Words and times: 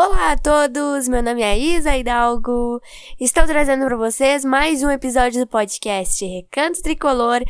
Olá 0.00 0.30
a 0.30 0.38
todos, 0.38 1.08
meu 1.08 1.20
nome 1.20 1.42
é 1.42 1.58
Isa 1.58 1.96
Hidalgo. 1.96 2.80
Estou 3.18 3.44
trazendo 3.46 3.84
para 3.84 3.96
vocês 3.96 4.44
mais 4.44 4.80
um 4.84 4.90
episódio 4.92 5.44
do 5.44 5.48
podcast 5.48 6.24
Recanto 6.24 6.80
Tricolor 6.80 7.42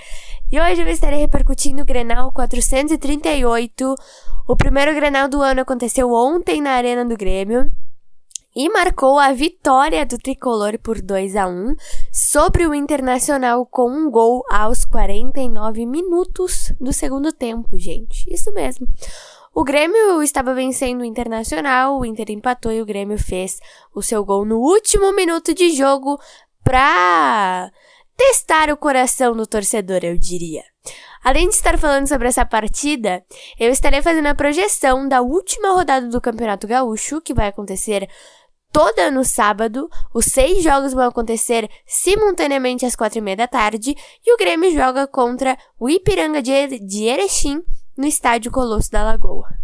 e 0.51 0.59
hoje 0.59 0.81
eu 0.81 0.89
estarei 0.89 1.19
repercutindo 1.19 1.83
o 1.83 1.85
Grenal 1.85 2.33
438. 2.33 3.95
O 4.49 4.57
primeiro 4.57 4.95
Grenal 4.95 5.29
do 5.29 5.43
ano 5.43 5.61
aconteceu 5.61 6.11
ontem 6.11 6.63
na 6.63 6.71
Arena 6.71 7.05
do 7.05 7.19
Grêmio 7.19 7.71
e 8.57 8.67
marcou 8.71 9.19
a 9.19 9.31
vitória 9.31 10.07
do 10.07 10.17
tricolor 10.17 10.79
por 10.79 11.03
2 11.03 11.37
a 11.37 11.47
1 11.47 11.75
sobre 12.11 12.67
o 12.67 12.75
Internacional 12.75 13.67
com 13.67 13.91
um 13.91 14.11
gol 14.11 14.43
aos 14.51 14.87
49 14.87 15.85
minutos 15.85 16.73
do 16.81 16.95
segundo 16.95 17.31
tempo, 17.31 17.79
gente. 17.79 18.25
Isso 18.33 18.51
mesmo. 18.55 18.89
O 19.59 19.65
Grêmio 19.65 20.23
estava 20.23 20.55
vencendo 20.55 21.01
o 21.01 21.05
Internacional, 21.05 21.99
o 21.99 22.05
Inter 22.05 22.31
empatou 22.31 22.71
e 22.71 22.81
o 22.81 22.87
Grêmio 22.87 23.19
fez 23.19 23.59
o 23.93 24.01
seu 24.01 24.25
gol 24.25 24.45
no 24.45 24.61
último 24.61 25.13
minuto 25.13 25.53
de 25.53 25.71
jogo 25.71 26.17
pra 26.63 27.69
testar 28.17 28.71
o 28.71 28.77
coração 28.77 29.35
do 29.35 29.49
torcedor, 29.49 30.05
eu 30.05 30.17
diria. 30.17 30.63
Além 31.25 31.49
de 31.49 31.57
estar 31.57 31.77
falando 31.77 32.07
sobre 32.07 32.29
essa 32.29 32.47
partida, 32.47 33.25
eu 33.59 33.73
estarei 33.73 34.01
fazendo 34.01 34.27
a 34.27 34.35
projeção 34.37 35.09
da 35.09 35.23
última 35.23 35.73
rodada 35.73 36.07
do 36.07 36.21
Campeonato 36.21 36.69
Gaúcho, 36.69 37.21
que 37.21 37.35
vai 37.35 37.49
acontecer 37.49 38.09
toda 38.73 39.11
no 39.11 39.25
sábado. 39.25 39.91
Os 40.15 40.27
seis 40.27 40.63
jogos 40.63 40.95
vão 40.95 41.09
acontecer 41.09 41.69
simultaneamente 41.85 42.87
às 42.87 42.95
quatro 42.95 43.19
e 43.19 43.21
meia 43.21 43.39
da 43.39 43.49
tarde 43.49 43.97
e 44.25 44.33
o 44.33 44.37
Grêmio 44.37 44.71
joga 44.71 45.09
contra 45.09 45.59
o 45.81 45.91
Ipiranga 45.91 46.41
de 46.41 47.03
Erechim 47.03 47.61
no 47.99 48.07
estádio 48.07 48.53
Colosso 48.53 48.93
da 48.93 49.03
Lagoa. 49.03 49.59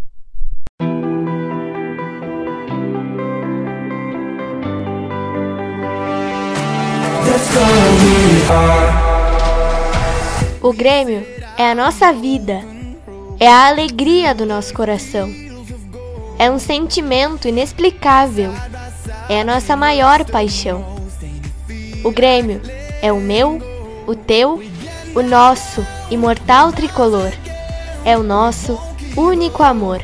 O 10.61 10.73
Grêmio 10.73 11.25
é 11.57 11.71
a 11.71 11.75
nossa 11.77 12.13
vida, 12.13 12.61
é 13.39 13.47
a 13.47 13.69
alegria 13.69 14.35
do 14.35 14.45
nosso 14.45 14.75
coração. 14.75 15.31
É 16.37 16.51
um 16.51 16.59
sentimento 16.59 17.47
inexplicável, 17.47 18.53
é 19.29 19.43
a 19.43 19.45
nossa 19.45 19.77
maior 19.77 20.25
paixão. 20.25 20.85
O 22.03 22.11
Grêmio 22.11 22.61
é 23.01 23.13
o 23.13 23.21
meu, 23.21 23.61
o 24.09 24.17
teu, 24.17 24.61
o 25.15 25.23
nosso 25.23 25.87
imortal 26.11 26.73
tricolor 26.73 27.31
é 28.05 28.17
o 28.17 28.23
nosso 28.23 28.79
único 29.17 29.63
amor. 29.63 30.03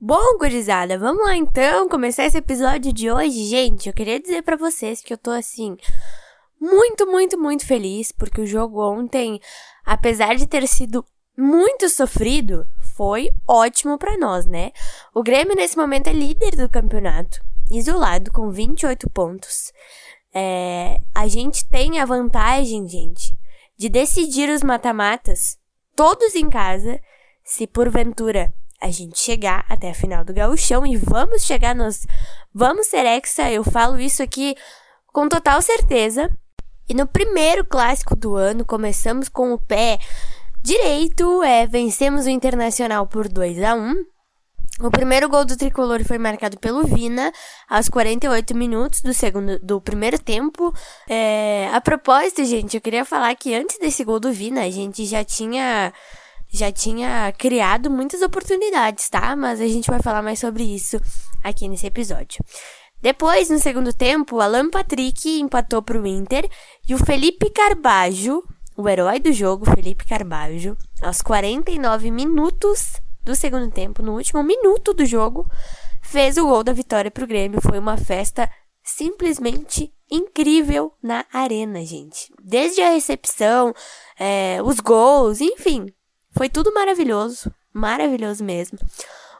Bom, 0.00 0.38
gurizada, 0.38 0.96
vamos 0.96 1.26
lá 1.26 1.36
então 1.36 1.88
começar 1.88 2.24
esse 2.24 2.38
episódio 2.38 2.92
de 2.92 3.10
hoje. 3.10 3.46
Gente, 3.46 3.88
eu 3.88 3.92
queria 3.92 4.20
dizer 4.20 4.44
para 4.44 4.56
vocês 4.56 5.02
que 5.02 5.12
eu 5.12 5.18
tô 5.18 5.32
assim 5.32 5.76
muito, 6.60 7.04
muito, 7.04 7.36
muito 7.36 7.66
feliz 7.66 8.12
porque 8.12 8.40
o 8.40 8.46
jogo 8.46 8.80
ontem, 8.80 9.40
apesar 9.84 10.36
de 10.36 10.46
ter 10.46 10.68
sido 10.68 11.04
muito 11.36 11.88
sofrido, 11.88 12.64
foi 12.96 13.28
ótimo 13.44 13.98
para 13.98 14.16
nós, 14.16 14.46
né? 14.46 14.70
O 15.12 15.20
Grêmio 15.20 15.56
nesse 15.56 15.76
momento 15.76 16.06
é 16.06 16.12
líder 16.12 16.54
do 16.54 16.68
campeonato, 16.68 17.40
isolado 17.68 18.30
com 18.30 18.52
28 18.52 19.10
pontos. 19.10 19.72
É, 20.32 21.00
a 21.12 21.26
gente 21.26 21.68
tem 21.68 21.98
a 21.98 22.04
vantagem, 22.04 22.86
gente, 22.88 23.36
de 23.76 23.88
decidir 23.88 24.48
os 24.48 24.62
mata-matas 24.62 25.58
todos 25.96 26.36
em 26.36 26.48
casa, 26.48 27.00
se 27.42 27.66
porventura 27.66 28.54
a 28.80 28.90
gente 28.90 29.18
chegar 29.18 29.64
até 29.68 29.90
a 29.90 29.94
final 29.94 30.24
do 30.24 30.32
gauchão 30.32 30.86
e 30.86 30.96
vamos 30.96 31.42
chegar 31.42 31.74
nos... 31.74 32.06
Vamos 32.54 32.86
ser 32.86 33.04
hexa, 33.04 33.50
eu 33.50 33.62
falo 33.64 33.98
isso 33.98 34.22
aqui 34.22 34.54
com 35.12 35.28
total 35.28 35.60
certeza. 35.60 36.30
E 36.88 36.94
no 36.94 37.06
primeiro 37.06 37.64
clássico 37.64 38.16
do 38.16 38.34
ano, 38.34 38.64
começamos 38.64 39.28
com 39.28 39.52
o 39.52 39.58
pé 39.58 39.98
direito, 40.62 41.42
é, 41.42 41.66
vencemos 41.66 42.26
o 42.26 42.30
Internacional 42.30 43.06
por 43.06 43.28
2 43.28 43.62
a 43.62 43.74
1 43.74 43.94
o 44.80 44.92
primeiro 44.92 45.28
gol 45.28 45.44
do 45.44 45.56
tricolor 45.56 46.04
foi 46.04 46.18
marcado 46.18 46.56
pelo 46.56 46.84
Vina 46.84 47.32
aos 47.68 47.88
48 47.88 48.56
minutos 48.56 49.00
do 49.02 49.12
segundo 49.12 49.58
do 49.58 49.80
primeiro 49.80 50.20
tempo. 50.20 50.72
É, 51.08 51.68
a 51.72 51.80
propósito, 51.80 52.44
gente, 52.44 52.76
eu 52.76 52.80
queria 52.80 53.04
falar 53.04 53.34
que 53.34 53.52
antes 53.54 53.76
desse 53.80 54.04
gol 54.04 54.20
do 54.20 54.32
Vina, 54.32 54.62
a 54.62 54.70
gente 54.70 55.04
já 55.04 55.24
tinha 55.24 55.92
já 56.50 56.72
tinha 56.72 57.32
criado 57.36 57.90
muitas 57.90 58.22
oportunidades, 58.22 59.08
tá? 59.08 59.36
Mas 59.36 59.60
a 59.60 59.66
gente 59.66 59.90
vai 59.90 60.00
falar 60.00 60.22
mais 60.22 60.38
sobre 60.38 60.64
isso 60.64 61.00
aqui 61.42 61.68
nesse 61.68 61.86
episódio. 61.86 62.42
Depois, 63.00 63.48
no 63.48 63.58
segundo 63.58 63.92
tempo, 63.92 64.36
o 64.36 64.40
Alan 64.40 64.70
Patrick 64.70 65.40
empatou 65.40 65.82
para 65.82 66.00
o 66.00 66.06
Inter 66.06 66.48
e 66.88 66.94
o 66.94 66.98
Felipe 66.98 67.48
Carbajo, 67.50 68.42
o 68.76 68.88
herói 68.88 69.20
do 69.20 69.32
jogo, 69.32 69.64
Felipe 69.64 70.04
Carbajo, 70.04 70.76
aos 71.00 71.20
49 71.20 72.10
minutos 72.10 73.00
do 73.22 73.36
segundo 73.36 73.70
tempo, 73.70 74.02
no 74.02 74.14
último 74.14 74.42
minuto 74.42 74.94
do 74.94 75.04
jogo, 75.06 75.46
fez 76.02 76.36
o 76.38 76.46
gol 76.46 76.64
da 76.64 76.72
vitória 76.72 77.10
para 77.10 77.24
o 77.24 77.26
Grêmio. 77.26 77.60
Foi 77.60 77.78
uma 77.78 77.96
festa 77.96 78.50
simplesmente 78.82 79.92
incrível 80.10 80.92
na 81.02 81.24
arena, 81.32 81.84
gente. 81.84 82.32
Desde 82.42 82.80
a 82.80 82.90
recepção, 82.90 83.74
é, 84.18 84.60
os 84.64 84.80
gols, 84.80 85.40
enfim, 85.40 85.86
foi 86.30 86.48
tudo 86.48 86.72
maravilhoso, 86.72 87.52
maravilhoso 87.72 88.44
mesmo. 88.44 88.78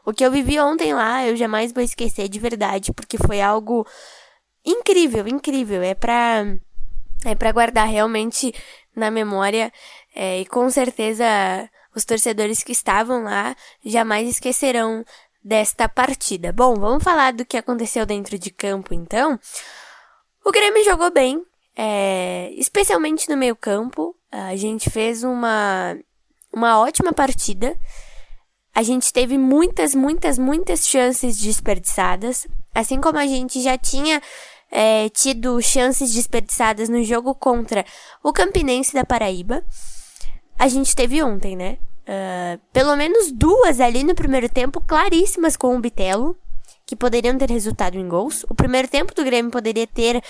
O 0.05 0.13
que 0.13 0.25
eu 0.25 0.31
vivi 0.31 0.59
ontem 0.59 0.93
lá, 0.93 1.25
eu 1.27 1.35
jamais 1.35 1.71
vou 1.71 1.83
esquecer 1.83 2.27
de 2.27 2.39
verdade, 2.39 2.93
porque 2.93 3.17
foi 3.17 3.41
algo 3.41 3.85
incrível, 4.65 5.27
incrível. 5.27 5.81
É 5.81 5.93
pra, 5.93 6.45
é 7.25 7.35
pra 7.35 7.51
guardar 7.51 7.87
realmente 7.87 8.53
na 8.95 9.11
memória 9.11 9.71
é, 10.15 10.41
e 10.41 10.45
com 10.45 10.69
certeza 10.69 11.25
os 11.95 12.05
torcedores 12.05 12.63
que 12.63 12.71
estavam 12.71 13.23
lá 13.23 13.55
jamais 13.83 14.27
esquecerão 14.29 15.03
desta 15.43 15.87
partida. 15.87 16.51
Bom, 16.51 16.75
vamos 16.75 17.03
falar 17.03 17.33
do 17.33 17.45
que 17.45 17.57
aconteceu 17.57 18.05
dentro 18.05 18.37
de 18.37 18.51
campo 18.51 18.93
então. 18.93 19.39
O 20.45 20.51
Grêmio 20.51 20.83
jogou 20.83 21.11
bem, 21.11 21.43
é, 21.75 22.51
especialmente 22.55 23.29
no 23.29 23.37
meio 23.37 23.55
campo. 23.55 24.15
A 24.31 24.55
gente 24.55 24.89
fez 24.89 25.23
uma 25.23 25.97
uma 26.53 26.79
ótima 26.79 27.13
partida. 27.13 27.77
A 28.73 28.83
gente 28.83 29.11
teve 29.11 29.37
muitas, 29.37 29.93
muitas, 29.95 30.37
muitas 30.37 30.87
chances 30.87 31.37
desperdiçadas. 31.37 32.47
Assim 32.73 33.01
como 33.01 33.17
a 33.17 33.27
gente 33.27 33.61
já 33.61 33.77
tinha 33.77 34.21
é, 34.71 35.09
tido 35.09 35.61
chances 35.61 36.13
desperdiçadas 36.13 36.89
no 36.89 37.03
jogo 37.03 37.33
contra 37.33 37.85
o 38.23 38.31
Campinense 38.31 38.93
da 38.93 39.03
Paraíba. 39.03 39.63
A 40.57 40.67
gente 40.67 40.95
teve 40.95 41.23
ontem, 41.23 41.55
né? 41.55 41.77
Uh, 42.09 42.59
pelo 42.73 42.95
menos 42.95 43.31
duas 43.31 43.79
ali 43.79 44.03
no 44.03 44.15
primeiro 44.15 44.49
tempo, 44.49 44.81
claríssimas 44.81 45.55
com 45.55 45.75
o 45.75 45.79
Bitelo, 45.79 46.35
que 46.85 46.95
poderiam 46.95 47.37
ter 47.37 47.49
resultado 47.49 47.97
em 47.97 48.07
gols. 48.07 48.43
O 48.49 48.55
primeiro 48.55 48.87
tempo 48.87 49.13
do 49.13 49.23
Grêmio 49.23 49.51
poderia 49.51 49.85
ter 49.85 50.21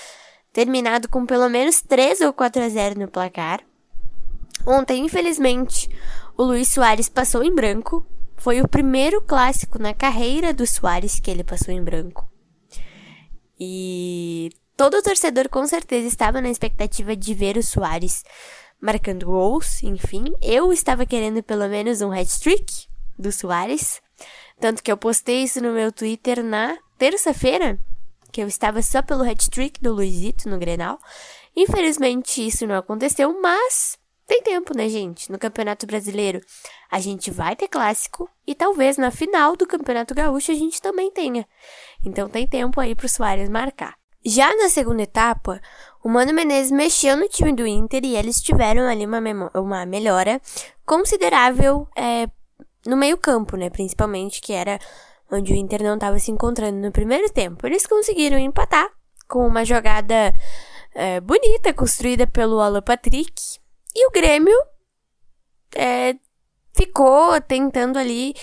terminado 0.51 1.07
com 1.07 1.25
pelo 1.25 1.50
menos 1.50 1.81
3 1.81 2.22
ou 2.22 2.33
4 2.33 2.63
a 2.63 2.69
0 2.69 3.00
no 3.00 3.07
placar. 3.07 3.62
Ontem, 4.65 5.06
infelizmente, 5.06 5.89
o 6.38 6.44
Luiz 6.44 6.69
Soares 6.69 7.09
passou 7.09 7.44
em 7.44 7.53
branco. 7.53 8.06
Foi 8.38 8.61
o 8.61 8.67
primeiro 8.67 9.21
clássico 9.21 9.77
na 9.77 9.94
carreira 9.94 10.53
do 10.53 10.65
Soares 10.65 11.19
que 11.19 11.29
ele 11.29 11.44
passou 11.44 11.73
em 11.73 11.83
branco. 11.83 12.29
E 13.59 14.50
todo 14.77 15.01
torcedor 15.01 15.50
com 15.50 15.67
certeza 15.67 16.07
estava 16.07 16.39
na 16.39 16.50
expectativa 16.50 17.15
de 17.15 17.33
ver 17.33 17.57
o 17.57 17.63
Soares 17.63 18.23
marcando 18.79 19.25
gols, 19.25 19.83
enfim. 19.83 20.33
Eu 20.41 20.71
estava 20.71 21.05
querendo 21.05 21.44
pelo 21.44 21.67
menos 21.67 22.01
um 22.01 22.12
hat-trick 22.12 22.88
do 23.17 23.31
Soares. 23.31 24.01
Tanto 24.59 24.81
que 24.81 24.91
eu 24.91 24.95
postei 24.95 25.44
isso 25.44 25.62
no 25.62 25.73
meu 25.73 25.91
Twitter 25.91 26.41
na 26.41 26.77
terça-feira, 26.97 27.77
que 28.31 28.41
eu 28.41 28.47
estava 28.47 28.81
só 28.81 29.01
pelo 29.01 29.29
hat-trick 29.29 29.81
do 29.81 29.94
Luizito 29.94 30.47
no 30.47 30.57
Grenal. 30.57 30.97
Infelizmente 31.53 32.45
isso 32.45 32.65
não 32.65 32.75
aconteceu, 32.75 33.41
mas 33.41 33.99
tem 34.29 34.43
tempo, 34.43 34.77
né, 34.77 34.87
gente? 34.87 35.31
No 35.31 35.39
Campeonato 35.39 35.87
Brasileiro 35.87 36.39
a 36.89 36.99
gente 36.99 37.31
vai 37.31 37.55
ter 37.55 37.67
clássico 37.67 38.29
e 38.45 38.53
talvez 38.53 38.95
na 38.95 39.09
final 39.09 39.55
do 39.55 39.65
Campeonato 39.65 40.13
Gaúcho 40.13 40.51
a 40.51 40.55
gente 40.55 40.79
também 40.79 41.09
tenha. 41.11 41.47
Então 42.05 42.29
tem 42.29 42.47
tempo 42.47 42.79
aí 42.79 42.93
pro 42.93 43.09
Soares 43.09 43.49
marcar. 43.49 43.95
Já 44.23 44.55
na 44.55 44.69
segunda 44.69 45.01
etapa, 45.01 45.59
o 46.03 46.09
Mano 46.09 46.31
Menezes 46.31 46.71
mexeu 46.71 47.17
no 47.17 47.27
time 47.27 47.53
do 47.53 47.65
Inter 47.65 48.05
e 48.05 48.15
eles 48.15 48.39
tiveram 48.39 48.87
ali 48.87 49.05
uma, 49.05 49.19
uma 49.55 49.85
melhora 49.85 50.39
considerável 50.85 51.87
é, 51.95 52.27
no 52.85 52.95
meio-campo, 52.95 53.57
né? 53.57 53.69
Principalmente, 53.69 54.41
que 54.41 54.53
era 54.53 54.77
onde 55.31 55.53
o 55.53 55.55
Inter 55.55 55.81
não 55.81 55.95
estava 55.95 56.19
se 56.19 56.31
encontrando 56.31 56.77
no 56.77 56.91
primeiro 56.91 57.31
tempo. 57.31 57.65
Eles 57.65 57.87
conseguiram 57.87 58.37
empatar 58.37 58.89
com 59.27 59.47
uma 59.47 59.65
jogada 59.65 60.33
é, 60.93 61.19
bonita 61.19 61.73
construída 61.73 62.27
pelo 62.27 62.59
Alan 62.59 62.81
Patrick. 62.81 63.59
E 63.95 64.07
o 64.07 64.12
Grêmio 64.12 64.56
é, 65.75 66.15
ficou 66.74 67.39
tentando 67.41 67.97
ali 67.97 68.33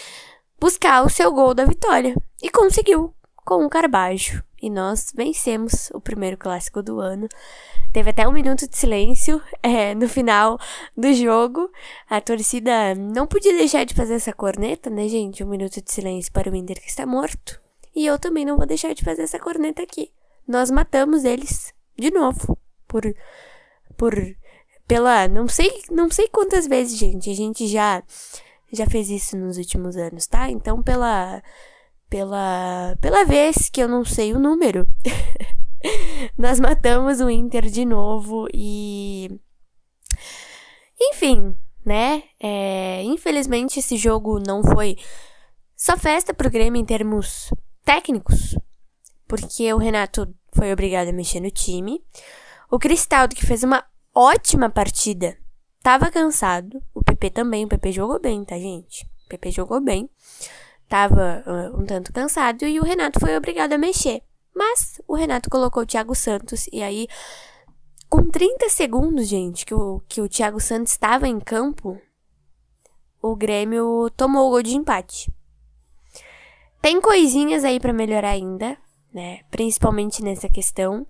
buscar 0.60 1.04
o 1.04 1.10
seu 1.10 1.32
gol 1.32 1.54
da 1.54 1.64
vitória. 1.64 2.14
E 2.42 2.50
conseguiu 2.50 3.14
com 3.44 3.64
o 3.64 3.70
Carbajo. 3.70 4.42
E 4.60 4.70
nós 4.70 5.12
vencemos 5.14 5.90
o 5.92 6.00
primeiro 6.00 6.36
clássico 6.36 6.82
do 6.82 6.98
ano. 6.98 7.28
Teve 7.92 8.10
até 8.10 8.26
um 8.26 8.32
minuto 8.32 8.68
de 8.68 8.76
silêncio 8.76 9.40
é, 9.62 9.94
no 9.94 10.08
final 10.08 10.58
do 10.96 11.12
jogo. 11.14 11.70
A 12.08 12.20
torcida 12.20 12.94
não 12.94 13.26
podia 13.26 13.52
deixar 13.52 13.84
de 13.84 13.94
fazer 13.94 14.14
essa 14.14 14.32
corneta, 14.32 14.90
né, 14.90 15.08
gente? 15.08 15.44
Um 15.44 15.48
minuto 15.48 15.80
de 15.80 15.92
silêncio 15.92 16.32
para 16.32 16.50
o 16.50 16.56
Inter 16.56 16.80
que 16.80 16.88
está 16.88 17.06
morto. 17.06 17.60
E 17.94 18.04
eu 18.04 18.18
também 18.18 18.44
não 18.44 18.56
vou 18.56 18.66
deixar 18.66 18.94
de 18.94 19.04
fazer 19.04 19.22
essa 19.22 19.38
corneta 19.38 19.82
aqui. 19.82 20.12
Nós 20.46 20.70
matamos 20.70 21.24
eles 21.24 21.72
de 21.98 22.10
novo. 22.10 22.58
Por. 22.86 23.02
Por. 23.96 24.14
Pela. 24.86 25.28
Não 25.28 25.48
sei, 25.48 25.82
não 25.90 26.10
sei 26.10 26.28
quantas 26.28 26.66
vezes, 26.66 26.98
gente. 26.98 27.30
A 27.30 27.34
gente 27.34 27.66
já. 27.66 28.02
Já 28.72 28.86
fez 28.86 29.08
isso 29.10 29.36
nos 29.36 29.58
últimos 29.58 29.96
anos, 29.96 30.26
tá? 30.26 30.50
Então, 30.50 30.82
pela 30.82 31.40
pela, 32.08 32.96
pela 33.00 33.24
vez 33.24 33.68
que 33.68 33.82
eu 33.82 33.88
não 33.88 34.04
sei 34.04 34.32
o 34.32 34.38
número. 34.38 34.86
Nós 36.36 36.58
matamos 36.58 37.20
o 37.20 37.30
Inter 37.30 37.66
de 37.66 37.84
novo 37.84 38.48
e. 38.52 39.40
Enfim, 41.00 41.54
né? 41.84 42.22
É, 42.40 43.02
infelizmente 43.02 43.78
esse 43.78 43.96
jogo 43.96 44.40
não 44.40 44.62
foi 44.62 44.96
só 45.76 45.96
festa 45.96 46.32
pro 46.32 46.50
Grêmio 46.50 46.80
em 46.80 46.84
termos 46.84 47.52
técnicos, 47.84 48.56
porque 49.28 49.72
o 49.72 49.78
Renato 49.78 50.34
foi 50.54 50.72
obrigado 50.72 51.08
a 51.08 51.12
mexer 51.12 51.40
no 51.40 51.50
time. 51.50 52.02
O 52.70 52.78
Cristaldo, 52.78 53.36
que 53.36 53.46
fez 53.46 53.62
uma 53.62 53.84
ótima 54.16 54.70
partida, 54.70 55.36
tava 55.82 56.10
cansado. 56.10 56.82
O 56.94 57.04
PP 57.04 57.30
também, 57.30 57.64
o 57.64 57.68
PP 57.68 57.92
jogou 57.92 58.18
bem, 58.18 58.44
tá, 58.44 58.58
gente? 58.58 59.04
O 59.26 59.28
PP 59.28 59.50
jogou 59.50 59.80
bem 59.80 60.08
estava 60.86 61.42
uh, 61.46 61.80
um 61.80 61.84
tanto 61.84 62.12
cansado 62.12 62.64
e 62.64 62.80
o 62.80 62.84
Renato 62.84 63.20
foi 63.20 63.36
obrigado 63.36 63.72
a 63.72 63.78
mexer. 63.78 64.22
Mas 64.54 65.00
o 65.06 65.14
Renato 65.14 65.50
colocou 65.50 65.82
o 65.82 65.86
Thiago 65.86 66.14
Santos 66.14 66.66
e 66.72 66.82
aí, 66.82 67.06
com 68.08 68.30
30 68.30 68.70
segundos, 68.70 69.28
gente, 69.28 69.66
que 69.66 69.74
o, 69.74 70.00
que 70.08 70.20
o 70.20 70.28
Thiago 70.28 70.60
Santos 70.60 70.92
estava 70.92 71.28
em 71.28 71.38
campo, 71.38 72.00
o 73.20 73.36
Grêmio 73.36 74.08
tomou 74.16 74.46
o 74.46 74.50
gol 74.50 74.62
de 74.62 74.74
empate. 74.74 75.30
Tem 76.80 77.00
coisinhas 77.00 77.64
aí 77.64 77.78
para 77.78 77.92
melhorar 77.92 78.30
ainda, 78.30 78.78
né? 79.12 79.40
Principalmente 79.50 80.22
nessa 80.22 80.48
questão. 80.48 81.06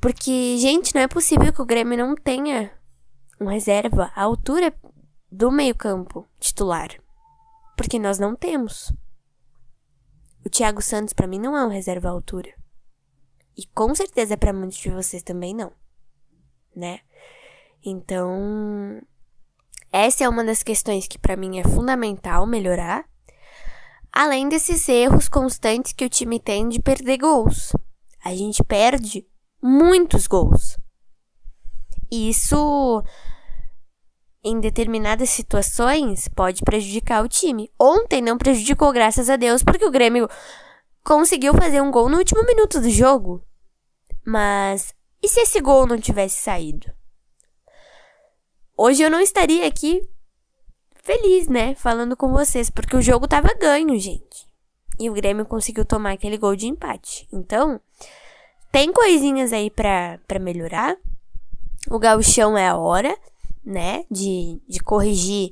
Porque, 0.00 0.56
gente, 0.58 0.94
não 0.94 1.02
é 1.02 1.08
possível 1.08 1.52
que 1.52 1.62
o 1.62 1.66
Grêmio 1.66 1.98
não 1.98 2.14
tenha 2.14 2.72
um 3.40 3.46
reserva 3.46 4.12
à 4.14 4.22
altura 4.22 4.74
do 5.30 5.50
meio-campo 5.50 6.26
titular. 6.38 6.90
Porque 7.76 7.98
nós 7.98 8.18
não 8.18 8.36
temos. 8.36 8.92
O 10.44 10.50
Thiago 10.50 10.82
Santos 10.82 11.12
para 11.12 11.26
mim 11.26 11.38
não 11.38 11.56
é 11.56 11.64
um 11.64 11.70
reserva 11.70 12.08
à 12.08 12.12
altura. 12.12 12.52
E 13.56 13.66
com 13.66 13.94
certeza 13.94 14.36
para 14.36 14.52
muitos 14.52 14.78
de 14.78 14.90
vocês 14.90 15.22
também 15.22 15.54
não, 15.54 15.72
né? 16.74 17.00
Então, 17.84 19.00
essa 19.92 20.24
é 20.24 20.28
uma 20.28 20.44
das 20.44 20.62
questões 20.62 21.06
que 21.06 21.18
para 21.18 21.36
mim 21.36 21.58
é 21.58 21.64
fundamental 21.64 22.46
melhorar. 22.46 23.08
Além 24.12 24.48
desses 24.48 24.88
erros 24.88 25.28
constantes 25.28 25.92
que 25.92 26.04
o 26.04 26.08
time 26.08 26.40
tem 26.40 26.68
de 26.68 26.80
perder 26.80 27.18
gols. 27.18 27.72
A 28.24 28.34
gente 28.34 28.62
perde 28.64 29.26
muitos 29.66 30.26
gols. 30.26 30.76
Isso 32.10 33.02
em 34.44 34.60
determinadas 34.60 35.30
situações 35.30 36.28
pode 36.28 36.62
prejudicar 36.62 37.24
o 37.24 37.28
time. 37.28 37.72
Ontem 37.80 38.20
não 38.20 38.36
prejudicou, 38.36 38.92
graças 38.92 39.30
a 39.30 39.36
Deus, 39.36 39.62
porque 39.62 39.86
o 39.86 39.90
Grêmio 39.90 40.28
conseguiu 41.02 41.54
fazer 41.54 41.80
um 41.80 41.90
gol 41.90 42.10
no 42.10 42.18
último 42.18 42.44
minuto 42.44 42.78
do 42.78 42.90
jogo. 42.90 43.42
Mas 44.22 44.94
e 45.22 45.28
se 45.28 45.40
esse 45.40 45.62
gol 45.62 45.86
não 45.86 45.98
tivesse 45.98 46.42
saído? 46.42 46.92
Hoje 48.76 49.02
eu 49.02 49.10
não 49.10 49.20
estaria 49.20 49.66
aqui 49.66 50.06
feliz, 50.96 51.48
né, 51.48 51.74
falando 51.74 52.14
com 52.14 52.30
vocês, 52.32 52.68
porque 52.68 52.96
o 52.96 53.02
jogo 53.02 53.26
tava 53.26 53.54
ganho, 53.54 53.98
gente. 53.98 54.46
E 54.98 55.08
o 55.08 55.14
Grêmio 55.14 55.46
conseguiu 55.46 55.86
tomar 55.86 56.12
aquele 56.12 56.36
gol 56.36 56.54
de 56.54 56.66
empate. 56.66 57.26
Então, 57.32 57.80
tem 58.74 58.92
coisinhas 58.92 59.52
aí 59.52 59.70
para 59.70 60.18
melhorar. 60.40 60.96
O 61.88 61.98
gauchão 61.98 62.58
é 62.58 62.66
a 62.66 62.76
hora 62.76 63.16
né? 63.64 64.04
De, 64.10 64.60
de 64.68 64.80
corrigir 64.80 65.50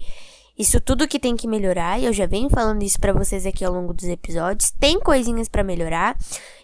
isso 0.59 0.81
tudo 0.81 1.09
que 1.09 1.19
tem 1.19 1.35
que 1.35 1.49
melhorar. 1.49 1.99
E 1.99 2.05
eu 2.05 2.13
já 2.13 2.27
venho 2.27 2.51
falando 2.51 2.83
isso 2.83 3.01
para 3.01 3.13
vocês 3.13 3.47
aqui 3.47 3.65
ao 3.65 3.73
longo 3.73 3.95
dos 3.95 4.05
episódios. 4.05 4.71
Tem 4.73 5.01
coisinhas 5.01 5.49
para 5.49 5.65
melhorar. 5.65 6.17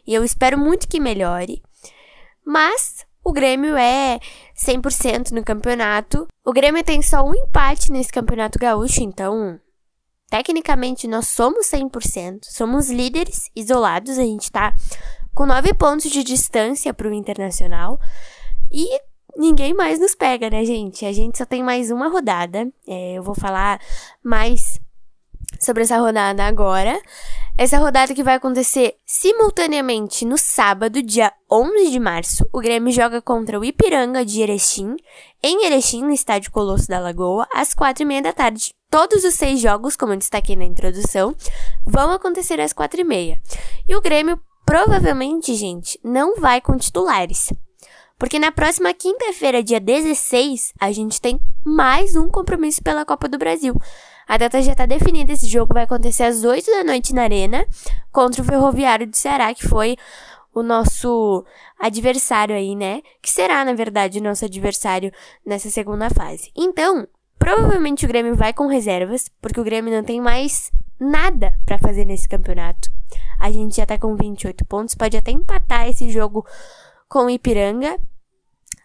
E 0.06 0.12
eu 0.14 0.24
espero 0.24 0.58
muito 0.58 0.86
que 0.86 1.00
melhore. 1.00 1.62
Mas 2.44 3.06
o 3.24 3.32
Grêmio 3.32 3.76
é 3.76 4.20
100% 4.56 5.30
no 5.30 5.42
campeonato. 5.42 6.26
O 6.44 6.52
Grêmio 6.52 6.84
tem 6.84 7.00
só 7.00 7.22
um 7.22 7.34
empate 7.34 7.90
nesse 7.90 8.12
campeonato 8.12 8.58
gaúcho, 8.58 9.02
então 9.02 9.58
tecnicamente 10.30 11.08
nós 11.08 11.28
somos 11.28 11.66
100%, 11.66 12.40
somos 12.44 12.90
líderes 12.90 13.50
isolados, 13.56 14.18
a 14.18 14.22
gente 14.22 14.52
tá 14.52 14.74
com 15.38 15.46
9 15.46 15.72
pontos 15.74 16.10
de 16.10 16.24
distância 16.24 16.92
pro 16.92 17.14
Internacional. 17.14 18.00
E 18.72 18.88
ninguém 19.36 19.72
mais 19.72 20.00
nos 20.00 20.12
pega, 20.12 20.50
né, 20.50 20.64
gente? 20.64 21.06
A 21.06 21.12
gente 21.12 21.38
só 21.38 21.44
tem 21.44 21.62
mais 21.62 21.92
uma 21.92 22.08
rodada. 22.08 22.68
É, 22.88 23.12
eu 23.12 23.22
vou 23.22 23.36
falar 23.36 23.80
mais 24.20 24.80
sobre 25.60 25.84
essa 25.84 25.96
rodada 25.96 26.44
agora. 26.44 27.00
Essa 27.56 27.78
rodada 27.78 28.16
que 28.16 28.24
vai 28.24 28.34
acontecer 28.34 28.96
simultaneamente 29.06 30.24
no 30.24 30.36
sábado, 30.36 31.00
dia 31.00 31.32
11 31.48 31.88
de 31.88 32.00
março. 32.00 32.44
O 32.52 32.58
Grêmio 32.58 32.92
joga 32.92 33.22
contra 33.22 33.60
o 33.60 33.64
Ipiranga 33.64 34.24
de 34.24 34.42
Erechim, 34.42 34.96
em 35.40 35.66
Erechim, 35.66 36.02
no 36.02 36.10
Estádio 36.10 36.50
Colosso 36.50 36.88
da 36.88 36.98
Lagoa, 36.98 37.46
às 37.54 37.72
quatro 37.74 38.02
e 38.02 38.06
meia 38.06 38.22
da 38.22 38.32
tarde. 38.32 38.70
Todos 38.90 39.22
os 39.22 39.34
seis 39.34 39.60
jogos, 39.60 39.94
como 39.94 40.14
eu 40.14 40.18
destaquei 40.18 40.56
na 40.56 40.64
introdução, 40.64 41.32
vão 41.86 42.10
acontecer 42.10 42.60
às 42.60 42.72
quatro 42.72 43.00
e 43.00 43.04
meia. 43.04 43.40
E 43.86 43.94
o 43.94 44.00
Grêmio, 44.00 44.40
provavelmente, 44.68 45.54
gente, 45.54 45.98
não 46.04 46.36
vai 46.36 46.60
com 46.60 46.76
titulares. 46.76 47.50
Porque 48.18 48.38
na 48.38 48.52
próxima 48.52 48.92
quinta-feira, 48.92 49.62
dia 49.62 49.80
16, 49.80 50.74
a 50.78 50.92
gente 50.92 51.22
tem 51.22 51.40
mais 51.64 52.14
um 52.14 52.28
compromisso 52.28 52.82
pela 52.82 53.06
Copa 53.06 53.26
do 53.30 53.38
Brasil. 53.38 53.74
A 54.26 54.36
data 54.36 54.60
já 54.60 54.72
está 54.72 54.84
definida, 54.84 55.32
esse 55.32 55.46
jogo 55.46 55.72
vai 55.72 55.84
acontecer 55.84 56.24
às 56.24 56.44
8 56.44 56.70
da 56.70 56.84
noite 56.84 57.14
na 57.14 57.22
Arena, 57.22 57.66
contra 58.12 58.42
o 58.42 58.44
Ferroviário 58.44 59.06
do 59.06 59.16
Ceará, 59.16 59.54
que 59.54 59.66
foi 59.66 59.96
o 60.52 60.62
nosso 60.62 61.46
adversário 61.80 62.54
aí, 62.54 62.76
né? 62.76 63.00
Que 63.22 63.30
será, 63.30 63.64
na 63.64 63.72
verdade, 63.72 64.18
o 64.18 64.22
nosso 64.22 64.44
adversário 64.44 65.10
nessa 65.46 65.70
segunda 65.70 66.10
fase. 66.10 66.52
Então, 66.54 67.08
provavelmente 67.38 68.04
o 68.04 68.08
Grêmio 68.08 68.36
vai 68.36 68.52
com 68.52 68.66
reservas, 68.66 69.30
porque 69.40 69.60
o 69.60 69.64
Grêmio 69.64 69.94
não 69.94 70.04
tem 70.04 70.20
mais 70.20 70.70
nada 70.98 71.58
para 71.64 71.78
fazer 71.78 72.04
nesse 72.04 72.28
campeonato. 72.28 72.90
A 73.38 73.50
gente 73.50 73.76
já 73.76 73.86
tá 73.86 73.98
com 73.98 74.16
28 74.16 74.64
pontos, 74.64 74.94
pode 74.94 75.16
até 75.16 75.30
empatar 75.30 75.88
esse 75.88 76.10
jogo 76.10 76.44
com 77.08 77.26
o 77.26 77.30
Ipiranga, 77.30 77.98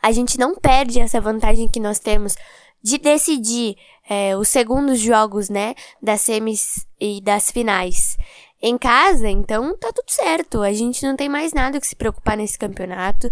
a 0.01 0.11
gente 0.11 0.37
não 0.37 0.53
perde 0.55 0.99
essa 0.99 1.21
vantagem 1.21 1.67
que 1.67 1.79
nós 1.79 1.97
temos 1.97 2.35
de 2.83 2.97
decidir 2.97 3.77
é, 4.09 4.35
os 4.35 4.49
segundos 4.49 4.99
jogos, 4.99 5.49
né, 5.49 5.73
das 6.01 6.19
semis 6.19 6.85
e 6.99 7.21
das 7.21 7.49
finais 7.49 8.17
em 8.61 8.77
casa, 8.77 9.29
então 9.29 9.77
tá 9.77 9.91
tudo 9.93 10.09
certo. 10.09 10.61
A 10.61 10.73
gente 10.73 11.05
não 11.05 11.15
tem 11.15 11.29
mais 11.29 11.53
nada 11.53 11.79
que 11.79 11.87
se 11.87 11.95
preocupar 11.95 12.35
nesse 12.35 12.59
campeonato. 12.59 13.29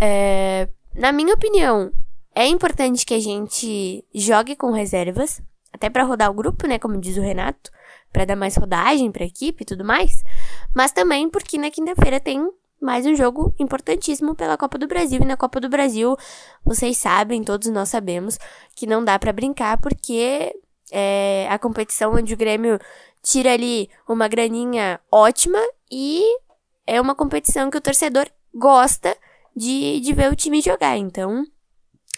É, 0.00 0.68
na 0.94 1.10
minha 1.10 1.34
opinião, 1.34 1.92
é 2.34 2.46
importante 2.46 3.04
que 3.04 3.14
a 3.14 3.20
gente 3.20 4.04
jogue 4.14 4.54
com 4.54 4.70
reservas, 4.70 5.42
até 5.72 5.90
para 5.90 6.04
rodar 6.04 6.30
o 6.30 6.34
grupo, 6.34 6.66
né, 6.68 6.78
como 6.78 7.00
diz 7.00 7.16
o 7.16 7.20
Renato, 7.20 7.72
para 8.14 8.24
dar 8.24 8.36
mais 8.36 8.56
rodagem 8.56 9.10
para 9.10 9.24
a 9.24 9.26
equipe 9.26 9.64
e 9.64 9.66
tudo 9.66 9.84
mais, 9.84 10.22
mas 10.72 10.92
também 10.92 11.28
porque 11.28 11.58
na 11.58 11.68
quinta-feira 11.68 12.20
tem 12.20 12.48
mais 12.80 13.04
um 13.06 13.16
jogo 13.16 13.52
importantíssimo 13.58 14.36
pela 14.36 14.56
Copa 14.56 14.78
do 14.78 14.86
Brasil. 14.86 15.20
E 15.20 15.24
na 15.24 15.36
Copa 15.36 15.58
do 15.58 15.68
Brasil, 15.68 16.16
vocês 16.64 16.96
sabem, 16.96 17.42
todos 17.42 17.68
nós 17.68 17.88
sabemos, 17.88 18.38
que 18.76 18.86
não 18.86 19.04
dá 19.04 19.18
para 19.18 19.32
brincar, 19.32 19.78
porque 19.78 20.54
é 20.92 21.48
a 21.50 21.58
competição 21.58 22.14
onde 22.14 22.34
o 22.34 22.36
Grêmio 22.36 22.78
tira 23.20 23.52
ali 23.52 23.90
uma 24.08 24.28
graninha 24.28 25.00
ótima 25.10 25.58
e 25.90 26.22
é 26.86 27.00
uma 27.00 27.14
competição 27.14 27.70
que 27.70 27.78
o 27.78 27.80
torcedor 27.80 28.26
gosta 28.54 29.16
de, 29.56 29.98
de 30.00 30.12
ver 30.12 30.30
o 30.30 30.36
time 30.36 30.60
jogar. 30.60 30.96
Então, 30.96 31.44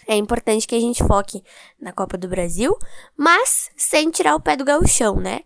é 0.07 0.15
importante 0.15 0.67
que 0.67 0.75
a 0.75 0.79
gente 0.79 1.03
foque 1.03 1.43
na 1.79 1.91
Copa 1.91 2.17
do 2.17 2.27
Brasil, 2.27 2.77
mas 3.15 3.69
sem 3.75 4.11
tirar 4.11 4.35
o 4.35 4.39
pé 4.39 4.55
do 4.55 4.65
gauchão, 4.65 5.15
né? 5.15 5.41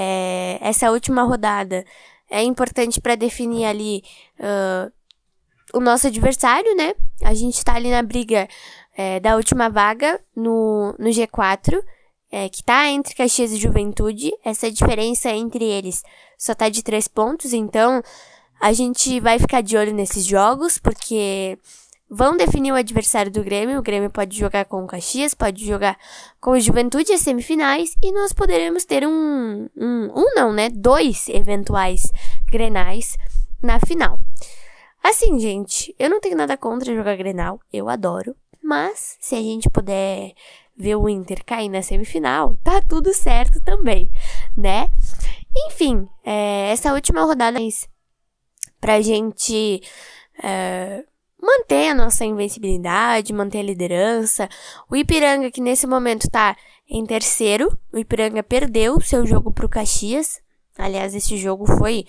É, 0.00 0.58
essa 0.60 0.92
última 0.92 1.24
rodada 1.24 1.84
é 2.30 2.40
importante 2.40 3.00
para 3.00 3.16
definir 3.16 3.64
ali 3.64 4.04
uh, 4.38 4.92
o 5.74 5.80
nosso 5.80 6.06
adversário, 6.06 6.72
né? 6.76 6.94
A 7.20 7.34
gente 7.34 7.64
tá 7.64 7.74
ali 7.74 7.90
na 7.90 8.00
briga 8.00 8.46
é, 8.96 9.18
da 9.18 9.34
última 9.34 9.68
vaga 9.68 10.20
no, 10.36 10.94
no 11.00 11.08
G4, 11.08 11.82
é, 12.30 12.48
que 12.48 12.62
tá 12.62 12.88
entre 12.88 13.12
Caxias 13.12 13.50
e 13.50 13.56
Juventude. 13.56 14.30
Essa 14.44 14.70
diferença 14.70 15.30
entre 15.30 15.64
eles 15.64 16.04
só 16.38 16.54
tá 16.54 16.68
de 16.68 16.84
três 16.84 17.08
pontos, 17.08 17.52
então 17.52 18.00
a 18.60 18.72
gente 18.72 19.18
vai 19.18 19.36
ficar 19.40 19.62
de 19.62 19.76
olho 19.76 19.92
nesses 19.92 20.24
jogos, 20.24 20.78
porque 20.78 21.58
vão 22.10 22.36
definir 22.36 22.72
o 22.72 22.76
adversário 22.76 23.30
do 23.30 23.44
Grêmio. 23.44 23.78
O 23.78 23.82
Grêmio 23.82 24.10
pode 24.10 24.36
jogar 24.38 24.64
com 24.64 24.82
o 24.82 24.86
Caxias, 24.86 25.34
pode 25.34 25.66
jogar 25.66 25.98
com 26.40 26.52
o 26.52 26.60
Juventude 26.60 27.12
as 27.12 27.20
semifinais 27.20 27.94
e 28.02 28.12
nós 28.12 28.32
poderemos 28.32 28.84
ter 28.84 29.06
um, 29.06 29.68
um, 29.76 30.12
um 30.14 30.34
não, 30.34 30.52
né? 30.52 30.68
Dois 30.70 31.28
eventuais 31.28 32.10
Grenais 32.50 33.16
na 33.62 33.78
final. 33.80 34.18
Assim, 35.02 35.38
gente, 35.38 35.94
eu 35.98 36.10
não 36.10 36.20
tenho 36.20 36.36
nada 36.36 36.56
contra 36.56 36.94
jogar 36.94 37.16
Grenal, 37.16 37.60
eu 37.72 37.88
adoro. 37.88 38.34
Mas 38.62 39.16
se 39.20 39.34
a 39.34 39.40
gente 39.40 39.70
puder 39.70 40.32
ver 40.76 40.96
o 40.96 41.08
Inter 41.08 41.44
cair 41.44 41.68
na 41.68 41.82
semifinal, 41.82 42.54
tá 42.62 42.80
tudo 42.80 43.12
certo 43.14 43.60
também, 43.64 44.10
né? 44.56 44.88
Enfim, 45.66 46.08
é, 46.24 46.70
essa 46.70 46.92
última 46.92 47.22
rodada 47.22 47.58
pra 48.80 49.00
gente 49.00 49.80
é, 50.42 51.04
manter 51.40 51.90
a 51.90 51.94
nossa 51.94 52.24
invencibilidade, 52.24 53.32
manter 53.32 53.58
a 53.58 53.62
liderança. 53.62 54.48
O 54.90 54.96
Ipiranga, 54.96 55.50
que 55.50 55.60
nesse 55.60 55.86
momento 55.86 56.28
tá 56.30 56.56
em 56.88 57.04
terceiro, 57.04 57.78
o 57.92 57.98
Ipiranga 57.98 58.42
perdeu 58.42 59.00
seu 59.00 59.26
jogo 59.26 59.52
pro 59.52 59.68
Caxias. 59.68 60.40
Aliás, 60.76 61.14
esse 61.14 61.36
jogo 61.36 61.66
foi 61.66 62.06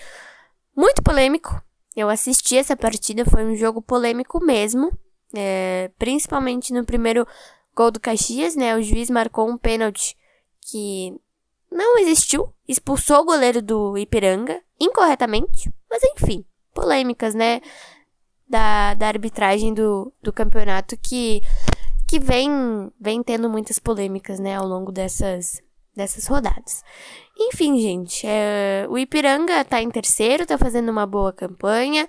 muito 0.75 1.01
polêmico. 1.03 1.61
Eu 1.95 2.09
assisti 2.09 2.57
essa 2.57 2.77
partida, 2.77 3.25
foi 3.25 3.43
um 3.43 3.55
jogo 3.55 3.81
polêmico 3.81 4.43
mesmo. 4.43 4.91
É, 5.35 5.91
principalmente 5.99 6.73
no 6.73 6.85
primeiro 6.85 7.27
gol 7.75 7.91
do 7.91 7.99
Caxias, 7.99 8.55
né? 8.55 8.75
O 8.75 8.81
juiz 8.81 9.09
marcou 9.09 9.47
um 9.47 9.57
pênalti 9.57 10.17
que 10.61 11.13
não 11.71 11.99
existiu, 11.99 12.53
expulsou 12.67 13.21
o 13.21 13.25
goleiro 13.25 13.61
do 13.61 13.97
Ipiranga 13.97 14.59
incorretamente, 14.79 15.71
mas 15.89 16.01
enfim, 16.03 16.43
polêmicas, 16.73 17.35
né? 17.35 17.61
Da, 18.49 18.95
da 18.95 19.07
arbitragem 19.07 19.73
do, 19.73 20.11
do 20.23 20.33
campeonato 20.33 20.97
que, 20.97 21.41
que 22.07 22.19
vem, 22.19 22.49
vem 22.99 23.21
tendo 23.21 23.49
muitas 23.49 23.77
polêmicas, 23.77 24.39
né, 24.39 24.55
ao 24.55 24.67
longo 24.67 24.91
dessas, 24.91 25.61
dessas 25.95 26.25
rodadas. 26.25 26.83
Enfim, 27.37 27.79
gente, 27.79 28.25
é, 28.25 28.87
o 28.89 28.97
Ipiranga 28.97 29.63
tá 29.63 29.81
em 29.81 29.89
terceiro, 29.91 30.45
tá 30.45 30.57
fazendo 30.57 30.89
uma 30.89 31.05
boa 31.05 31.31
campanha, 31.31 32.07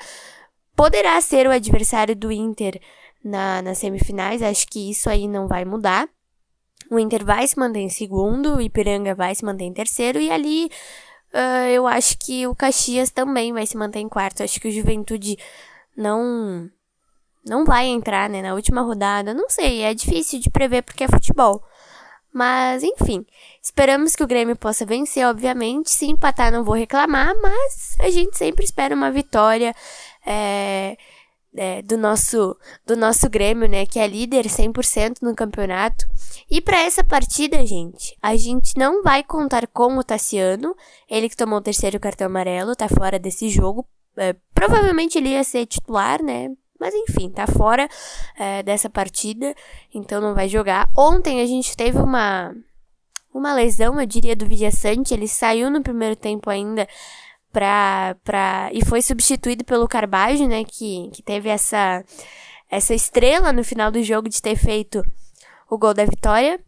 poderá 0.75 1.21
ser 1.21 1.47
o 1.47 1.51
adversário 1.51 2.17
do 2.17 2.33
Inter 2.33 2.81
na, 3.23 3.61
nas 3.61 3.79
semifinais, 3.79 4.43
acho 4.43 4.67
que 4.67 4.91
isso 4.91 5.11
aí 5.11 5.29
não 5.29 5.47
vai 5.47 5.65
mudar. 5.65 6.09
O 6.91 6.99
Inter 6.99 7.25
vai 7.25 7.47
se 7.47 7.57
manter 7.59 7.81
em 7.81 7.89
segundo, 7.91 8.57
o 8.57 8.61
Ipiranga 8.61 9.15
vai 9.15 9.35
se 9.35 9.45
manter 9.45 9.65
em 9.65 9.73
terceiro, 9.73 10.19
e 10.19 10.31
ali 10.31 10.71
uh, 11.35 11.69
eu 11.69 11.87
acho 11.87 12.19
que 12.19 12.47
o 12.47 12.55
Caxias 12.57 13.11
também 13.11 13.53
vai 13.53 13.67
se 13.67 13.77
manter 13.77 14.01
em 14.01 14.09
quarto. 14.09 14.43
Acho 14.43 14.59
que 14.59 14.67
o 14.67 14.73
Juventude 14.73 15.37
não 16.01 16.71
não 17.45 17.65
vai 17.65 17.87
entrar, 17.87 18.29
né, 18.29 18.43
na 18.43 18.55
última 18.55 18.83
rodada. 18.83 19.33
Não 19.33 19.49
sei, 19.49 19.83
é 19.83 19.95
difícil 19.95 20.41
de 20.41 20.51
prever 20.51 20.83
porque 20.83 21.05
é 21.05 21.09
futebol. 21.09 21.63
Mas, 22.33 22.83
enfim, 22.85 23.27
esperamos 23.63 24.15
que 24.15 24.23
o 24.23 24.27
Grêmio 24.27 24.55
possa 24.55 24.87
vencer, 24.87 25.27
obviamente. 25.27 25.91
Se 25.91 26.07
empatar, 26.07 26.53
não 26.53 26.63
vou 26.63 26.75
reclamar, 26.75 27.35
mas 27.41 27.97
a 27.99 28.09
gente 28.11 28.39
sempre 28.39 28.65
espera 28.65 28.95
uma 28.95 29.11
vitória 29.11 29.75
é, 30.25 30.97
é, 31.57 31.83
do, 31.83 31.97
nosso, 31.97 32.57
do 32.87 32.97
nosso 32.97 33.29
Grêmio, 33.29 33.69
né? 33.69 33.85
Que 33.85 33.99
é 33.99 34.07
líder 34.07 34.47
100% 34.47 35.17
no 35.23 35.35
campeonato. 35.35 36.07
E 36.49 36.61
para 36.61 36.81
essa 36.81 37.03
partida, 37.03 37.67
gente, 37.67 38.17
a 38.23 38.37
gente 38.37 38.79
não 38.79 39.03
vai 39.03 39.25
contar 39.25 39.67
com 39.67 39.97
o 39.97 40.05
Tassiano, 40.05 40.77
ele 41.09 41.29
que 41.29 41.37
tomou 41.37 41.59
o 41.59 41.63
terceiro 41.63 41.99
cartão 41.99 42.29
amarelo, 42.29 42.77
tá 42.77 42.89
fora 42.89 43.19
desse 43.19 43.49
jogo 43.49 43.85
é, 44.21 44.37
provavelmente 44.55 45.17
ele 45.17 45.31
ia 45.31 45.43
ser 45.43 45.65
titular, 45.65 46.23
né? 46.23 46.51
Mas 46.79 46.95
enfim, 46.95 47.31
tá 47.31 47.47
fora 47.47 47.89
é, 48.39 48.63
dessa 48.63 48.89
partida, 48.89 49.55
então 49.95 50.21
não 50.21 50.35
vai 50.35 50.49
jogar. 50.49 50.91
Ontem 50.97 51.41
a 51.41 51.47
gente 51.47 51.75
teve 51.75 51.99
uma, 51.99 52.55
uma 53.33 53.55
lesão, 53.55 53.99
eu 53.99 54.07
diria, 54.07 54.37
do 54.37 54.47
Vidiaçante. 54.47 55.15
Ele 55.15 55.27
saiu 55.27 55.71
no 55.71 55.83
primeiro 55.83 56.17
tempo 56.17 56.51
ainda 56.51 56.87
pra, 57.51 58.15
pra, 58.23 58.71
e 58.73 58.85
foi 58.85 59.03
substituído 59.03 59.65
pelo 59.65 59.89
Carbajo, 59.89 60.47
né? 60.47 60.65
Que, 60.65 61.11
que 61.13 61.23
teve 61.23 61.49
essa, 61.49 62.05
essa 62.71 62.95
estrela 62.95 63.53
no 63.53 63.65
final 63.65 63.91
do 63.91 64.03
jogo 64.03 64.29
de 64.29 64.41
ter 64.41 64.57
feito 64.57 65.03
o 65.71 65.79
gol 65.79 65.95
da 65.95 66.05
vitória. 66.05 66.61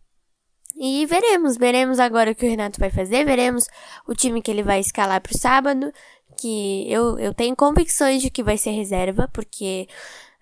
E 0.77 1.05
veremos, 1.07 1.57
veremos 1.57 2.01
agora 2.01 2.33
o 2.33 2.35
que 2.35 2.47
o 2.47 2.49
Renato 2.49 2.81
vai 2.81 2.91
fazer, 2.91 3.25
veremos 3.25 3.67
o 4.07 4.15
time 4.15 4.41
que 4.41 4.51
ele 4.51 4.63
vai 4.63 4.81
escalar 4.81 5.21
para 5.21 5.33
o 5.33 5.39
sábado 5.39 5.93
que 6.43 6.91
eu, 6.91 7.19
eu 7.19 7.33
tenho 7.33 7.55
convicções 7.55 8.21
de 8.21 8.29
que 8.29 8.43
vai 8.43 8.59
ser 8.59 8.71
reserva, 8.71 9.29
porque 9.33 9.89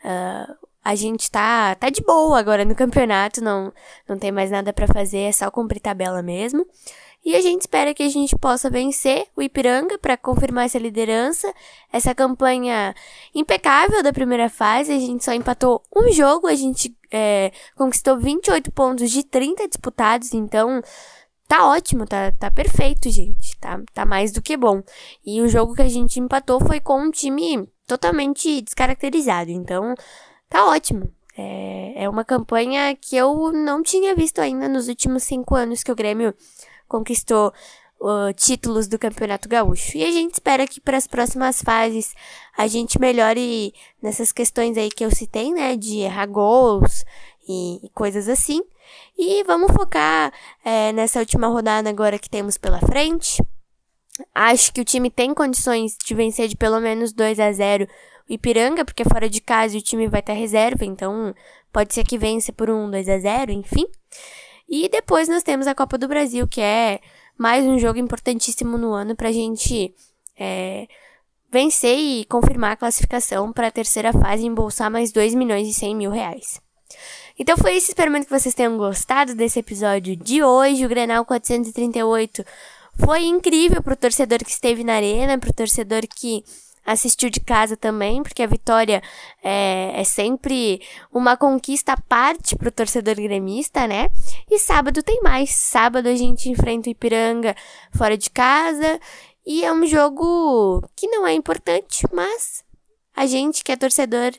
uh, 0.02 0.56
a 0.82 0.94
gente 0.94 1.30
tá, 1.30 1.74
tá 1.74 1.90
de 1.90 2.02
boa 2.02 2.38
agora 2.38 2.64
no 2.64 2.74
campeonato, 2.74 3.42
não, 3.42 3.70
não 4.08 4.18
tem 4.18 4.32
mais 4.32 4.50
nada 4.50 4.72
para 4.72 4.86
fazer, 4.86 5.18
é 5.18 5.32
só 5.32 5.50
cumprir 5.50 5.80
tabela 5.80 6.22
mesmo. 6.22 6.66
E 7.22 7.36
a 7.36 7.40
gente 7.42 7.60
espera 7.60 7.92
que 7.92 8.02
a 8.02 8.08
gente 8.08 8.34
possa 8.34 8.70
vencer 8.70 9.26
o 9.36 9.42
Ipiranga 9.42 9.98
para 9.98 10.16
confirmar 10.16 10.64
essa 10.64 10.78
liderança, 10.78 11.52
essa 11.92 12.14
campanha 12.14 12.94
impecável 13.34 14.02
da 14.02 14.10
primeira 14.10 14.48
fase. 14.48 14.90
A 14.90 14.98
gente 14.98 15.22
só 15.22 15.34
empatou 15.34 15.82
um 15.94 16.10
jogo, 16.10 16.46
a 16.46 16.54
gente 16.54 16.96
é, 17.10 17.52
conquistou 17.76 18.18
28 18.18 18.72
pontos 18.72 19.10
de 19.10 19.22
30 19.22 19.68
disputados, 19.68 20.32
então 20.32 20.80
tá 21.50 21.66
ótimo, 21.66 22.06
tá, 22.06 22.30
tá 22.30 22.48
perfeito, 22.48 23.10
gente. 23.10 23.58
Tá, 23.58 23.82
tá 23.92 24.06
mais 24.06 24.30
do 24.30 24.40
que 24.40 24.56
bom. 24.56 24.84
E 25.26 25.42
o 25.42 25.48
jogo 25.48 25.74
que 25.74 25.82
a 25.82 25.88
gente 25.88 26.20
empatou 26.20 26.60
foi 26.60 26.78
com 26.78 27.02
um 27.02 27.10
time 27.10 27.68
totalmente 27.88 28.60
descaracterizado. 28.62 29.50
Então, 29.50 29.92
tá 30.48 30.66
ótimo. 30.66 31.12
É, 31.36 32.04
é 32.04 32.08
uma 32.08 32.24
campanha 32.24 32.94
que 32.94 33.16
eu 33.16 33.50
não 33.50 33.82
tinha 33.82 34.14
visto 34.14 34.40
ainda 34.40 34.68
nos 34.68 34.86
últimos 34.86 35.24
cinco 35.24 35.56
anos 35.56 35.82
que 35.82 35.90
o 35.90 35.96
Grêmio 35.96 36.32
conquistou 36.86 37.52
uh, 38.00 38.32
títulos 38.32 38.86
do 38.86 38.96
Campeonato 38.96 39.48
Gaúcho. 39.48 39.98
E 39.98 40.04
a 40.04 40.10
gente 40.12 40.34
espera 40.34 40.68
que 40.68 40.80
para 40.80 40.96
as 40.96 41.08
próximas 41.08 41.62
fases 41.62 42.14
a 42.56 42.68
gente 42.68 43.00
melhore 43.00 43.74
nessas 44.00 44.30
questões 44.30 44.76
aí 44.76 44.88
que 44.88 45.04
eu 45.04 45.10
citei, 45.10 45.52
né? 45.52 45.76
De 45.76 45.98
errar 45.98 46.26
gols 46.26 47.04
e, 47.48 47.90
coisas 47.94 48.28
assim. 48.28 48.62
E 49.18 49.42
vamos 49.44 49.72
focar 49.72 50.32
é, 50.64 50.92
nessa 50.92 51.20
última 51.20 51.46
rodada 51.46 51.88
agora 51.88 52.18
que 52.18 52.30
temos 52.30 52.56
pela 52.56 52.80
frente. 52.80 53.42
Acho 54.34 54.72
que 54.72 54.80
o 54.80 54.84
time 54.84 55.10
tem 55.10 55.32
condições 55.32 55.96
de 55.96 56.14
vencer 56.14 56.48
de 56.48 56.56
pelo 56.56 56.80
menos 56.80 57.12
2 57.12 57.40
a 57.40 57.52
0 57.52 57.86
o 58.28 58.32
Ipiranga, 58.32 58.84
porque 58.84 59.04
fora 59.04 59.28
de 59.28 59.40
casa 59.40 59.76
o 59.76 59.82
time 59.82 60.06
vai 60.08 60.20
estar 60.20 60.34
reserva, 60.34 60.84
então 60.84 61.34
pode 61.72 61.94
ser 61.94 62.04
que 62.04 62.18
vença 62.18 62.52
por 62.52 62.70
um 62.70 62.90
2 62.90 63.08
a 63.08 63.18
0 63.18 63.52
enfim. 63.52 63.86
E 64.68 64.88
depois 64.88 65.28
nós 65.28 65.42
temos 65.42 65.66
a 65.66 65.74
Copa 65.74 65.98
do 65.98 66.06
Brasil, 66.06 66.46
que 66.46 66.60
é 66.60 67.00
mais 67.36 67.64
um 67.64 67.78
jogo 67.78 67.98
importantíssimo 67.98 68.78
no 68.78 68.92
ano 68.92 69.16
pra 69.16 69.32
gente 69.32 69.94
é, 70.38 70.86
vencer 71.50 71.98
e 71.98 72.24
confirmar 72.26 72.72
a 72.72 72.76
classificação 72.76 73.52
para 73.52 73.66
a 73.66 73.70
terceira 73.70 74.12
fase 74.12 74.44
e 74.44 74.46
embolsar 74.46 74.90
mais 74.90 75.10
2 75.10 75.34
milhões 75.34 75.66
e 75.66 75.74
100 75.74 75.96
mil 75.96 76.10
reais. 76.10 76.60
Então 77.40 77.56
foi 77.56 77.72
isso, 77.72 77.88
espero 77.88 78.12
que 78.22 78.28
vocês 78.28 78.54
tenham 78.54 78.76
gostado 78.76 79.34
desse 79.34 79.58
episódio 79.58 80.14
de 80.14 80.44
hoje. 80.44 80.84
O 80.84 80.88
Grenal 80.90 81.24
438 81.24 82.44
foi 83.02 83.22
incrível 83.24 83.82
pro 83.82 83.96
torcedor 83.96 84.40
que 84.40 84.50
esteve 84.50 84.84
na 84.84 84.92
arena, 84.92 85.38
pro 85.38 85.50
torcedor 85.50 86.02
que 86.02 86.44
assistiu 86.84 87.30
de 87.30 87.40
casa 87.40 87.78
também, 87.78 88.22
porque 88.22 88.42
a 88.42 88.46
vitória 88.46 89.02
é, 89.42 89.90
é 89.94 90.04
sempre 90.04 90.82
uma 91.10 91.34
conquista 91.34 91.94
à 91.94 91.96
parte 91.96 92.54
pro 92.56 92.70
torcedor 92.70 93.14
gremista, 93.14 93.86
né? 93.86 94.10
E 94.50 94.58
sábado 94.58 95.02
tem 95.02 95.22
mais. 95.22 95.48
Sábado 95.48 96.10
a 96.10 96.14
gente 96.14 96.50
enfrenta 96.50 96.90
o 96.90 96.92
Ipiranga 96.92 97.56
fora 97.96 98.18
de 98.18 98.28
casa 98.28 99.00
e 99.46 99.64
é 99.64 99.72
um 99.72 99.86
jogo 99.86 100.86
que 100.94 101.06
não 101.06 101.26
é 101.26 101.32
importante, 101.32 102.06
mas 102.12 102.62
a 103.16 103.24
gente 103.24 103.64
que 103.64 103.72
é 103.72 103.76
torcedor, 103.76 104.34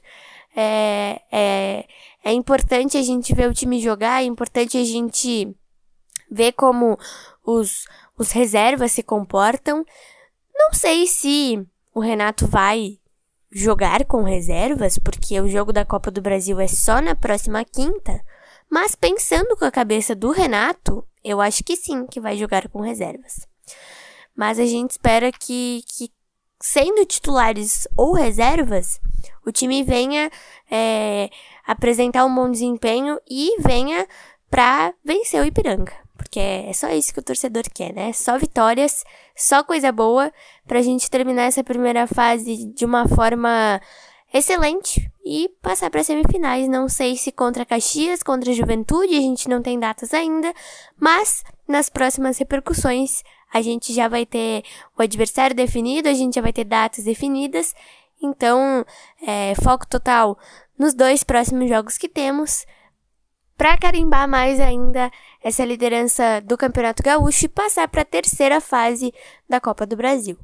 é, 0.56 1.20
é, 1.32 1.86
é 2.24 2.32
importante 2.32 2.98
a 2.98 3.02
gente 3.02 3.34
ver 3.34 3.50
o 3.50 3.54
time 3.54 3.82
jogar, 3.82 4.22
é 4.22 4.26
importante 4.26 4.78
a 4.78 4.84
gente 4.84 5.56
ver 6.30 6.54
como 6.54 6.98
os, 7.44 7.86
os 8.18 8.32
reservas 8.32 8.92
se 8.92 9.04
comportam. 9.04 9.86
Não 10.54 10.74
sei 10.74 11.08
se 11.08 11.66
o 11.94 12.00
Renato 12.00 12.48
vai 12.48 13.00
jogar 13.52 14.06
com 14.06 14.24
reservas, 14.24 14.98
porque 14.98 15.40
o 15.42 15.50
jogo 15.50 15.74
da 15.74 15.84
Copa 15.84 16.10
do 16.10 16.22
Brasil 16.22 16.60
é 16.60 16.68
só 16.68 17.02
na 17.02 17.16
próxima 17.16 17.66
quinta. 17.66 18.24
Mas 18.70 18.96
pensando 18.96 19.58
com 19.58 19.66
a 19.66 19.72
cabeça 19.72 20.16
do 20.16 20.32
Renato, 20.32 21.06
eu 21.24 21.42
acho 21.42 21.64
que 21.64 21.76
sim, 21.76 22.08
que 22.08 22.22
vai 22.22 22.38
jogar 22.38 22.70
com 22.70 22.80
reservas. 22.80 23.46
Mas 24.34 24.60
a 24.60 24.66
gente 24.66 24.92
espera 24.92 25.32
que, 25.32 25.84
que 25.88 26.10
sendo 26.62 27.06
titulares 27.06 27.88
ou 27.98 28.14
reservas, 28.14 29.02
o 29.46 29.52
time 29.52 29.84
venha 29.84 30.32
é, 30.70 31.30
apresentar 31.66 32.26
um 32.26 32.34
bom 32.34 32.50
desempenho 32.50 33.20
e 33.30 33.56
venha 33.60 34.08
para 34.50 34.94
vencer 35.04 35.42
o 35.42 35.46
Ipiranga. 35.46 35.94
Porque 36.16 36.40
é 36.40 36.72
só 36.74 36.90
isso 36.90 37.14
que 37.14 37.20
o 37.20 37.24
torcedor 37.24 37.64
quer, 37.74 37.94
né? 37.94 38.14
Só 38.14 38.38
vitórias, 38.38 39.04
só 39.36 39.64
coisa 39.64 39.92
boa 39.92 40.32
pra 40.68 40.82
gente 40.82 41.10
terminar 41.10 41.44
essa 41.44 41.64
primeira 41.64 42.06
fase 42.06 42.66
de 42.66 42.86
uma 42.86 43.08
forma 43.08 43.82
excelente 44.34 45.12
e 45.26 45.50
passar 45.62 45.90
para 45.90 46.04
semifinais. 46.04 46.68
Não 46.68 46.88
sei 46.88 47.18
se 47.18 47.32
contra 47.32 47.66
Caxias, 47.66 48.22
contra 48.22 48.52
a 48.52 48.54
Juventude, 48.54 49.16
a 49.16 49.22
gente 49.22 49.50
não 49.50 49.62
tem 49.62 49.80
datas 49.80 50.14
ainda, 50.14 50.54
mas 51.00 51.44
nas 51.68 51.90
próximas 51.90 52.38
repercussões 52.38 53.24
a 53.54 53.62
gente 53.62 53.94
já 53.94 54.08
vai 54.08 54.26
ter 54.26 54.64
o 54.98 55.02
adversário 55.02 55.56
definido, 55.56 56.08
a 56.08 56.14
gente 56.14 56.36
já 56.36 56.42
vai 56.42 56.54
ter 56.54 56.64
datas 56.64 57.04
definidas. 57.04 57.74
Então, 58.22 58.86
é, 59.26 59.56
foco 59.56 59.88
total 59.88 60.38
nos 60.82 60.96
dois 60.96 61.24
próximos 61.24 61.70
jogos 61.70 61.96
que 61.96 62.10
temos 62.10 62.66
para 63.56 63.78
carimbar 63.78 64.28
mais 64.28 64.60
ainda 64.60 65.12
essa 65.40 65.64
liderança 65.64 66.42
do 66.42 66.58
Campeonato 66.58 67.04
Gaúcho 67.04 67.46
e 67.46 67.50
passar 67.50 67.88
para 67.88 68.02
a 68.02 68.06
terceira 68.06 68.60
fase 68.60 69.14
da 69.48 69.62
Copa 69.62 69.86
do 69.86 69.96
Brasil. 69.96 70.40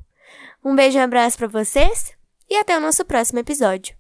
Um 0.64 0.76
beijo 0.76 1.00
e 1.00 1.02
um 1.02 1.06
abraço 1.06 1.40
para 1.40 1.48
vocês 1.48 2.16
e 2.48 2.56
até 2.56 2.78
o 2.78 2.80
nosso 2.80 3.04
próximo 3.04 3.40
episódio. 3.40 3.97